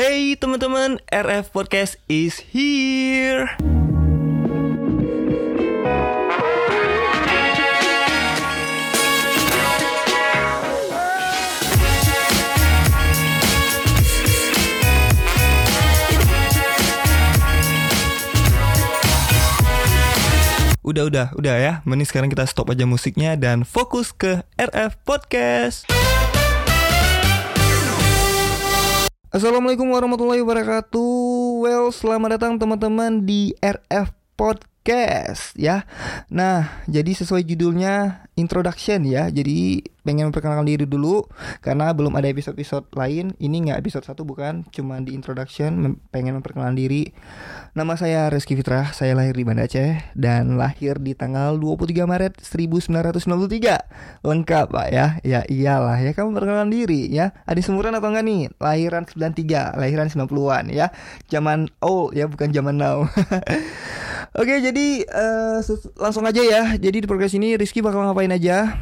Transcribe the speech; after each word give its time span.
Hey 0.00 0.32
teman-teman, 0.32 0.96
RF 1.12 1.52
Podcast 1.52 2.00
is 2.08 2.40
here. 2.56 3.52
Udah, 20.80 21.12
udah, 21.12 21.26
udah 21.36 21.54
ya. 21.60 21.84
Mending 21.84 22.08
sekarang 22.08 22.32
kita 22.32 22.48
stop 22.48 22.72
aja 22.72 22.88
musiknya 22.88 23.36
dan 23.36 23.68
fokus 23.68 24.16
ke 24.16 24.48
RF 24.56 24.96
Podcast. 25.04 25.84
Assalamualaikum 29.30 29.94
warahmatullahi 29.94 30.42
wabarakatuh. 30.42 31.62
Well, 31.62 31.94
selamat 31.94 32.34
datang 32.34 32.58
teman-teman 32.58 33.22
di 33.22 33.54
RF 33.62 34.19
Podcast 34.40 35.52
ya. 35.60 35.84
Nah, 36.32 36.80
jadi 36.88 37.12
sesuai 37.12 37.44
judulnya 37.44 38.24
introduction 38.40 39.04
ya. 39.04 39.28
Jadi 39.28 39.84
pengen 40.00 40.32
memperkenalkan 40.32 40.64
diri 40.64 40.88
dulu 40.88 41.28
karena 41.60 41.92
belum 41.92 42.16
ada 42.16 42.24
episode-episode 42.24 42.88
lain. 42.96 43.36
Ini 43.36 43.56
nggak 43.68 43.84
episode 43.84 44.08
satu 44.08 44.24
bukan, 44.24 44.64
cuma 44.72 44.96
di 45.04 45.12
introduction 45.12 45.76
mem 45.76 45.94
pengen 46.08 46.40
memperkenalkan 46.40 46.72
diri. 46.72 47.12
Nama 47.76 47.92
saya 48.00 48.32
Rizky 48.32 48.56
Fitrah, 48.56 48.96
saya 48.96 49.12
lahir 49.12 49.36
di 49.36 49.44
Banda 49.44 49.68
Aceh 49.68 50.16
dan 50.16 50.56
lahir 50.56 50.96
di 50.96 51.12
tanggal 51.12 51.60
23 51.60 52.08
Maret 52.08 52.40
1993. 52.40 54.24
Lengkap 54.24 54.66
Pak 54.72 54.88
ya. 54.88 55.20
Ya 55.20 55.44
iyalah 55.52 56.00
ya 56.00 56.16
kamu 56.16 56.32
memperkenalkan 56.32 56.72
diri 56.72 57.12
ya. 57.12 57.36
Ada 57.44 57.60
semuran 57.60 57.92
atau 57.92 58.08
enggak 58.08 58.24
nih? 58.24 58.42
Lahiran 58.56 59.04
93, 59.04 59.76
lahiran 59.76 60.08
90-an 60.08 60.72
ya. 60.72 60.88
Zaman 61.28 61.68
old 61.84 62.16
ya, 62.16 62.24
bukan 62.24 62.48
zaman 62.56 62.80
now. 62.80 63.04
Oke, 64.30 64.62
jadi 64.62 65.02
uh, 65.10 65.58
langsung 65.98 66.22
aja 66.22 66.38
ya. 66.38 66.62
Jadi 66.78 67.02
di 67.02 67.06
progres 67.10 67.34
ini 67.34 67.58
Rizky 67.58 67.82
bakal 67.82 68.06
ngapain 68.06 68.30
aja? 68.30 68.78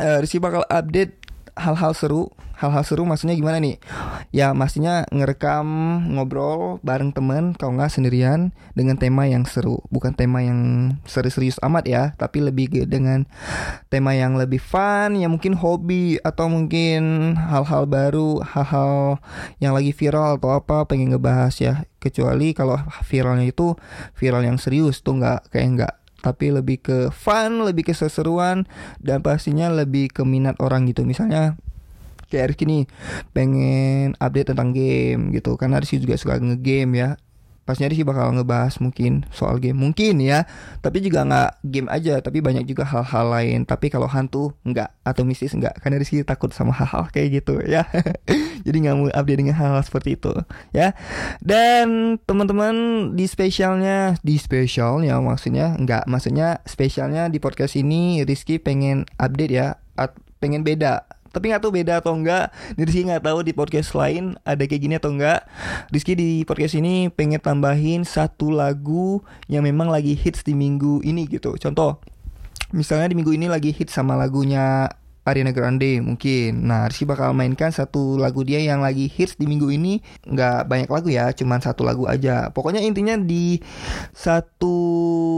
Uh, 0.00 0.24
Rizky 0.24 0.40
bakal 0.40 0.64
update 0.72 1.20
hal-hal 1.60 1.92
seru 1.92 2.32
hal-hal 2.62 2.86
seru 2.86 3.02
maksudnya 3.02 3.34
gimana 3.34 3.58
nih? 3.58 3.82
Ya 4.30 4.54
maksudnya 4.54 5.02
ngerekam 5.10 5.66
ngobrol 6.14 6.78
bareng 6.86 7.10
temen 7.10 7.58
kalau 7.58 7.74
nggak 7.74 7.90
sendirian 7.90 8.54
dengan 8.78 8.94
tema 8.94 9.26
yang 9.26 9.42
seru. 9.42 9.82
Bukan 9.90 10.14
tema 10.14 10.46
yang 10.46 10.94
serius-serius 11.02 11.58
amat 11.66 11.84
ya 11.90 12.02
tapi 12.14 12.38
lebih 12.38 12.86
dengan 12.86 13.26
tema 13.90 14.14
yang 14.14 14.38
lebih 14.38 14.62
fun 14.62 15.18
ya 15.18 15.26
mungkin 15.26 15.58
hobi 15.58 16.22
atau 16.22 16.46
mungkin 16.46 17.34
hal-hal 17.34 17.90
baru 17.90 18.38
hal-hal 18.46 19.18
yang 19.58 19.74
lagi 19.74 19.90
viral 19.90 20.38
atau 20.38 20.54
apa 20.54 20.86
pengen 20.86 21.10
ngebahas 21.10 21.54
ya. 21.58 21.74
Kecuali 21.98 22.54
kalau 22.54 22.78
viralnya 23.06 23.50
itu 23.50 23.74
viral 24.14 24.46
yang 24.46 24.58
serius 24.62 25.02
tuh 25.02 25.18
nggak 25.18 25.50
kayak 25.50 25.68
nggak. 25.74 25.94
Tapi 26.22 26.54
lebih 26.54 26.78
ke 26.78 26.98
fun, 27.10 27.66
lebih 27.66 27.90
ke 27.90 27.94
seseruan 27.98 28.70
dan 29.02 29.26
pastinya 29.26 29.66
lebih 29.66 30.14
ke 30.14 30.22
minat 30.22 30.54
orang 30.62 30.86
gitu. 30.86 31.02
Misalnya 31.02 31.58
kayak 32.32 32.56
Rizky 32.56 32.64
nih 32.64 32.84
pengen 33.36 34.16
update 34.16 34.56
tentang 34.56 34.72
game 34.72 35.36
gitu. 35.36 35.60
Karena 35.60 35.76
Rizky 35.76 36.00
juga 36.00 36.16
suka 36.16 36.40
ngegame 36.40 36.96
ya. 36.96 37.10
Pastinya 37.62 37.94
Rizky 37.94 38.02
bakal 38.02 38.34
ngebahas 38.34 38.74
mungkin 38.82 39.22
soal 39.30 39.62
game. 39.62 39.78
Mungkin 39.78 40.18
ya 40.18 40.50
tapi 40.82 40.98
juga 40.98 41.22
nggak 41.22 41.50
game 41.62 41.88
aja. 41.92 42.18
Tapi 42.18 42.42
banyak 42.42 42.66
juga 42.66 42.82
hal-hal 42.82 43.30
lain. 43.30 43.62
Tapi 43.62 43.86
kalau 43.86 44.10
hantu 44.10 44.50
nggak. 44.66 44.90
Atau 45.06 45.22
mistis 45.22 45.54
nggak. 45.54 45.78
Karena 45.78 46.02
Rizky 46.02 46.26
takut 46.26 46.50
sama 46.50 46.74
hal-hal 46.74 47.06
kayak 47.14 47.44
gitu 47.44 47.62
ya. 47.62 47.86
Jadi 48.66 48.76
nggak 48.82 48.96
mau 48.98 49.06
update 49.14 49.38
dengan 49.38 49.54
hal-hal 49.54 49.82
seperti 49.86 50.18
itu 50.18 50.34
ya. 50.74 50.98
Dan 51.38 52.18
teman-teman 52.26 52.74
di 53.14 53.30
spesialnya 53.30 54.18
di 54.26 54.42
spesialnya 54.42 55.22
maksudnya 55.22 55.78
nggak. 55.78 56.10
Maksudnya 56.10 56.66
spesialnya 56.66 57.30
di 57.30 57.38
podcast 57.38 57.78
ini 57.78 58.26
Rizky 58.26 58.58
pengen 58.58 59.06
update 59.22 59.54
ya. 59.54 59.78
Pengen 60.42 60.66
beda 60.66 61.06
tapi 61.32 61.50
nggak 61.50 61.62
tahu 61.64 61.72
beda 61.72 62.04
atau 62.04 62.14
enggak 62.14 62.52
Rizky 62.76 63.08
nggak 63.08 63.24
tahu 63.24 63.40
di 63.42 63.52
podcast 63.56 63.96
lain 63.96 64.36
ada 64.44 64.62
kayak 64.68 64.82
gini 64.84 64.94
atau 65.00 65.10
enggak 65.10 65.48
Rizky 65.90 66.12
di 66.14 66.44
podcast 66.44 66.76
ini 66.76 67.08
pengen 67.08 67.40
tambahin 67.40 68.04
satu 68.04 68.52
lagu 68.52 69.24
yang 69.48 69.64
memang 69.64 69.88
lagi 69.88 70.14
hits 70.14 70.44
di 70.44 70.52
minggu 70.52 71.02
ini 71.02 71.26
gitu 71.26 71.56
contoh 71.56 71.98
misalnya 72.70 73.10
di 73.10 73.16
minggu 73.16 73.32
ini 73.32 73.48
lagi 73.48 73.72
hits 73.72 73.96
sama 73.96 74.14
lagunya 74.14 74.92
Ariana 75.22 75.54
Grande 75.54 76.02
mungkin. 76.02 76.66
Nah, 76.66 76.90
Rizky 76.90 77.06
bakal 77.06 77.30
mainkan 77.30 77.70
satu 77.70 78.18
lagu 78.18 78.42
dia 78.42 78.58
yang 78.58 78.82
lagi 78.82 79.06
hits 79.06 79.38
di 79.38 79.46
minggu 79.46 79.70
ini. 79.70 80.02
Nggak 80.26 80.66
banyak 80.66 80.90
lagu 80.90 81.08
ya, 81.14 81.30
cuman 81.30 81.62
satu 81.62 81.86
lagu 81.86 82.10
aja. 82.10 82.50
Pokoknya 82.50 82.82
intinya 82.82 83.14
di 83.14 83.62
satu 84.10 84.74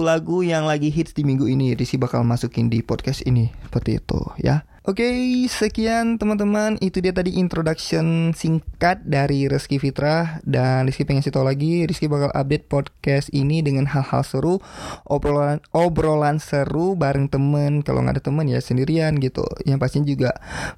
lagu 0.00 0.40
yang 0.40 0.64
lagi 0.64 0.88
hits 0.88 1.12
di 1.12 1.28
minggu 1.28 1.44
ini, 1.44 1.76
Rizky 1.76 2.00
bakal 2.00 2.24
masukin 2.24 2.72
di 2.72 2.80
podcast 2.80 3.20
ini. 3.28 3.52
Seperti 3.68 4.00
itu 4.00 4.20
ya. 4.40 4.64
Oke, 4.86 5.02
okay, 5.02 5.50
sekian 5.50 6.14
teman-teman. 6.14 6.78
Itu 6.78 7.02
dia 7.02 7.10
tadi 7.10 7.34
introduction 7.42 8.30
singkat 8.30 9.02
dari 9.02 9.50
Rizky 9.50 9.82
Fitra 9.82 10.38
dan 10.46 10.86
Rizky 10.86 11.02
pengen 11.02 11.26
tahu 11.26 11.42
lagi. 11.42 11.90
Rizky 11.90 12.06
bakal 12.06 12.30
update 12.30 12.70
podcast 12.70 13.26
ini 13.34 13.66
dengan 13.66 13.90
hal-hal 13.90 14.22
seru, 14.22 14.62
obrolan 15.10 15.58
obrolan 15.74 16.38
seru 16.38 16.94
bareng 16.94 17.26
temen. 17.26 17.82
Kalau 17.82 17.98
nggak 17.98 18.14
ada 18.14 18.22
temen 18.30 18.46
ya 18.46 18.62
sendirian 18.62 19.18
gitu. 19.18 19.42
Yang 19.66 19.78
pastinya 19.82 20.06
juga 20.06 20.30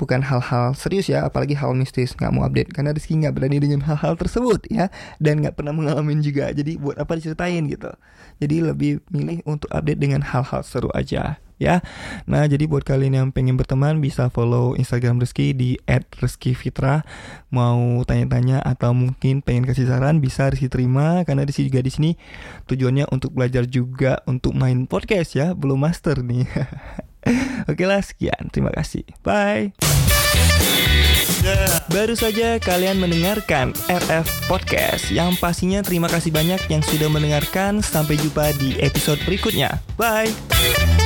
bukan 0.00 0.24
hal-hal 0.24 0.72
serius 0.72 1.12
ya, 1.12 1.28
apalagi 1.28 1.52
hal 1.60 1.76
mistis. 1.76 2.16
Nggak 2.16 2.32
mau 2.32 2.48
update 2.48 2.72
karena 2.72 2.96
Rizky 2.96 3.20
nggak 3.20 3.36
berani 3.36 3.60
dengan 3.60 3.84
hal-hal 3.84 4.16
tersebut 4.16 4.64
ya, 4.72 4.88
dan 5.20 5.44
nggak 5.44 5.60
pernah 5.60 5.76
mengalami 5.76 6.16
juga. 6.24 6.48
Jadi 6.56 6.80
buat 6.80 6.96
apa 6.96 7.20
diceritain 7.20 7.68
gitu. 7.68 7.92
Jadi 8.40 8.64
lebih 8.64 9.04
milih 9.12 9.44
untuk 9.44 9.68
update 9.68 10.00
dengan 10.00 10.24
hal-hal 10.24 10.64
seru 10.64 10.88
aja 10.96 11.36
ya. 11.60 11.84
Nah, 12.24 12.48
jadi 12.48 12.64
buat 12.64 12.82
kalian 12.82 13.14
yang 13.14 13.28
pengen 13.30 13.60
berteman 13.60 14.00
bisa 14.00 14.32
follow 14.32 14.74
Instagram 14.74 15.20
Rizky 15.20 15.52
di 15.52 15.76
@rizkyfitra. 15.86 17.04
Mau 17.52 18.02
tanya-tanya 18.08 18.64
atau 18.64 18.96
mungkin 18.96 19.44
pengen 19.44 19.68
kasih 19.68 19.86
saran 19.86 20.18
bisa 20.24 20.48
Rizky 20.48 20.72
terima 20.72 21.22
karena 21.28 21.44
Rizky 21.44 21.68
juga 21.68 21.84
di 21.84 21.92
sini 21.92 22.10
tujuannya 22.66 23.12
untuk 23.12 23.36
belajar 23.36 23.68
juga 23.68 24.24
untuk 24.24 24.56
main 24.56 24.88
podcast 24.88 25.36
ya, 25.36 25.52
belum 25.52 25.84
master 25.84 26.24
nih. 26.24 26.48
Oke 27.70 27.84
lah, 27.84 28.00
sekian. 28.00 28.48
Terima 28.48 28.72
kasih. 28.72 29.04
Bye. 29.20 29.76
Baru 31.88 32.12
saja 32.12 32.60
kalian 32.60 33.00
mendengarkan 33.00 33.72
RF 33.88 34.28
Podcast 34.44 35.08
Yang 35.08 35.40
pastinya 35.40 35.80
terima 35.80 36.04
kasih 36.04 36.28
banyak 36.28 36.60
yang 36.68 36.84
sudah 36.84 37.08
mendengarkan 37.08 37.80
Sampai 37.80 38.20
jumpa 38.20 38.52
di 38.60 38.76
episode 38.76 39.24
berikutnya 39.24 39.80
Bye 39.96 40.99